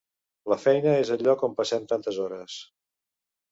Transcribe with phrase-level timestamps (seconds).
[0.53, 2.59] La feina és el lloc on passem tantes hores.